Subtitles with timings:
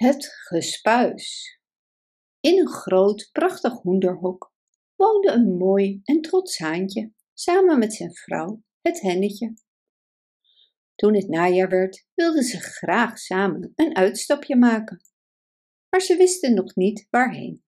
[0.00, 1.58] Het gespuis.
[2.40, 4.52] In een groot, prachtig hoenderhok
[4.96, 9.54] woonde een mooi en trots haantje samen met zijn vrouw, het hennetje.
[10.94, 15.00] Toen het najaar werd, wilden ze graag samen een uitstapje maken,
[15.90, 17.64] maar ze wisten nog niet waarheen.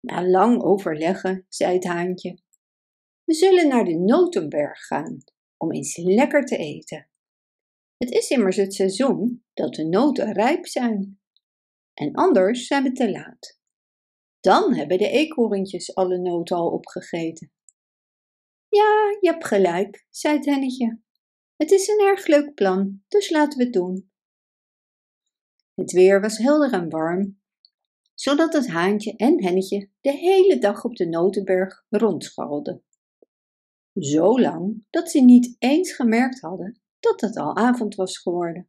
[0.00, 2.38] Na lang overleggen zei het haantje:
[3.24, 5.24] We zullen naar de Notenberg gaan
[5.56, 7.08] om eens lekker te eten.
[8.04, 11.20] Het is immers het seizoen dat de noten rijp zijn.
[11.94, 13.58] En anders zijn we te laat.
[14.40, 17.52] Dan hebben de eekhoorntjes alle noten al opgegeten.
[18.68, 21.00] Ja, je hebt gelijk, zei het hennetje.
[21.56, 24.10] Het is een erg leuk plan, dus laten we het doen.
[25.74, 27.40] Het weer was helder en warm,
[28.14, 32.84] zodat het haantje en hennetje de hele dag op de notenberg rondscharrelden.
[33.94, 38.68] Zo lang dat ze niet eens gemerkt hadden dat het al avond was geworden.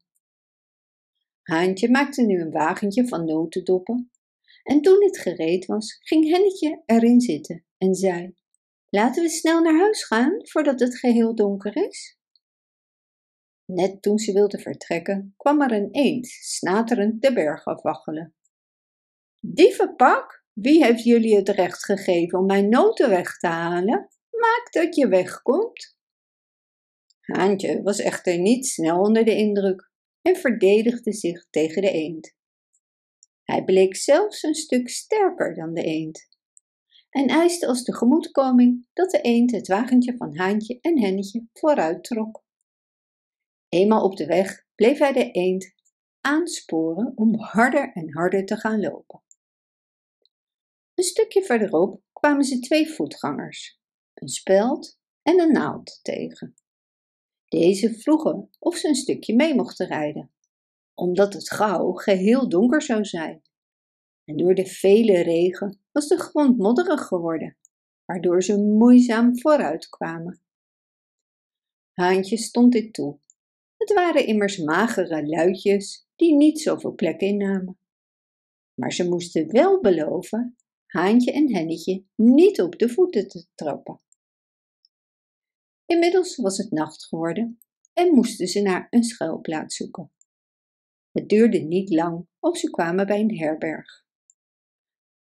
[1.41, 4.11] Haantje maakte nu een wagentje van notendoppen
[4.63, 8.33] en toen het gereed was, ging Hennetje erin zitten en zei:
[8.89, 12.17] Laten we snel naar huis gaan voordat het geheel donker is.
[13.65, 18.35] Net toen ze wilde vertrekken, kwam er een eend snaterend de berg afwaggelen.
[19.39, 24.09] Dievenpak, wie heeft jullie het recht gegeven om mijn noten weg te halen?
[24.29, 25.94] Maak dat je wegkomt.
[27.25, 32.35] Haantje was echter niet snel onder de indruk en verdedigde zich tegen de eend.
[33.43, 36.33] Hij bleek zelfs een stuk sterker dan de eend
[37.15, 42.43] en eiste als tegemoetkoming dat de eend het wagentje van Haantje en Hennetje vooruit trok.
[43.69, 45.73] Eenmaal op de weg bleef hij de eend
[46.21, 49.23] aansporen om harder en harder te gaan lopen.
[50.93, 53.79] Een stukje verderop kwamen ze twee voetgangers,
[54.13, 56.55] een speld en een naald tegen.
[57.55, 60.31] Deze vroegen of ze een stukje mee mochten rijden,
[60.93, 63.41] omdat het gauw geheel donker zou zijn.
[64.23, 67.57] En door de vele regen was de grond modderig geworden,
[68.05, 70.41] waardoor ze moeizaam vooruit kwamen.
[71.93, 73.19] Haantje stond dit toe.
[73.77, 77.79] Het waren immers magere luidjes die niet zoveel plek innamen.
[78.73, 84.04] Maar ze moesten wel beloven Haantje en Hennetje niet op de voeten te trappen.
[85.85, 87.59] Inmiddels was het nacht geworden
[87.93, 90.11] en moesten ze naar een schuilplaats zoeken.
[91.11, 94.03] Het duurde niet lang of ze kwamen bij een herberg.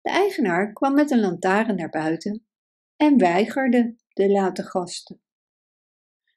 [0.02, 2.46] De eigenaar kwam met een lantaarn naar buiten
[2.96, 5.22] en weigerde de late gasten.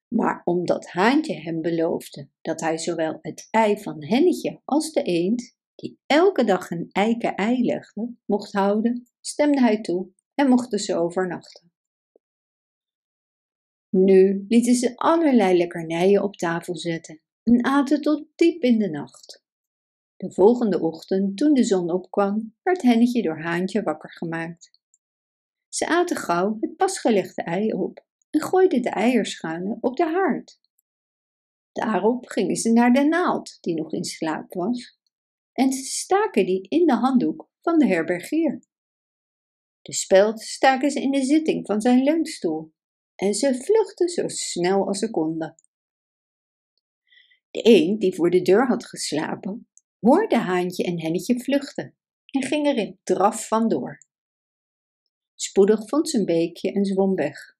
[0.09, 5.56] Maar omdat Haantje hem beloofde dat hij zowel het ei van Hennetje als de eend,
[5.75, 10.97] die elke dag een eiken ei legde, mocht houden, stemde hij toe en mochten ze
[10.97, 11.72] overnachten.
[13.97, 19.45] Nu lieten ze allerlei lekkernijen op tafel zetten en aten tot diep in de nacht.
[20.17, 24.81] De volgende ochtend, toen de zon opkwam, werd Hennetje door Haantje wakker gemaakt.
[25.69, 30.61] Ze aten gauw het pasgelegde ei op en gooiden de eierschalen op de haard.
[31.73, 34.99] Daarop gingen ze naar de naald, die nog in slaap was,
[35.53, 38.63] en ze staken die in de handdoek van de herbergier.
[39.83, 42.73] De speld staken ze in de zitting van zijn leunstoel
[43.15, 45.55] en ze vluchtten zo snel als ze konden.
[47.50, 49.69] De een die voor de deur had geslapen,
[49.99, 51.97] hoorde Haantje en Hennetje vluchten
[52.27, 53.99] en ging er in draf vandoor.
[55.34, 57.56] Spoedig vond ze een beekje en zwom weg.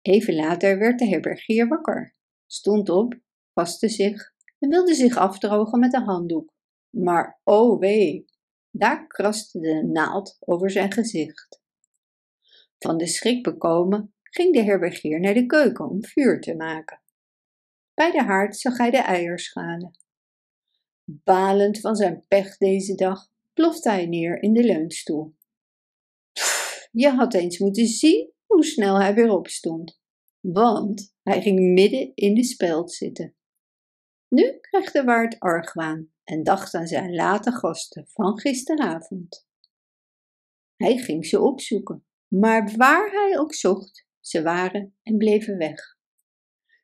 [0.00, 2.14] Even later werd de herbergier wakker,
[2.46, 3.20] stond op,
[3.52, 6.52] waste zich en wilde zich afdrogen met een handdoek.
[6.90, 8.24] Maar oh wee,
[8.70, 11.62] daar kraste de naald over zijn gezicht.
[12.78, 17.02] Van de schrik bekomen ging de herbergier naar de keuken om vuur te maken.
[17.94, 19.98] Bij de haard zag hij de eierschalen.
[21.04, 25.34] Balend van zijn pech deze dag, plofte hij neer in de leunstoel.
[26.92, 30.00] je had eens moeten zien hoe snel hij weer opstond,
[30.40, 33.34] want hij ging midden in de speld zitten.
[34.28, 39.46] Nu kreeg de waard argwaan en dacht aan zijn late gasten van gisteravond.
[40.76, 45.96] Hij ging ze opzoeken, maar waar hij ook zocht, ze waren en bleven weg.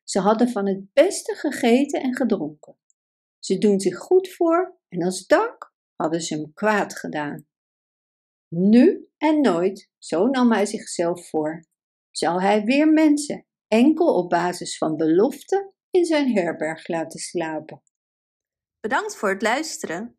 [0.05, 2.79] Ze hadden van het beste gegeten en gedronken.
[3.39, 7.47] Ze doen zich goed voor en als dank hadden ze hem kwaad gedaan.
[8.49, 11.65] Nu en nooit, zo nam hij zichzelf voor,
[12.11, 17.83] zal hij weer mensen enkel op basis van belofte in zijn herberg laten slapen.
[18.81, 20.19] Bedankt voor het luisteren.